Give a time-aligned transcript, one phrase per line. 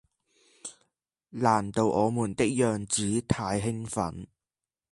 [1.29, 4.25] 難道我們樣子太興奮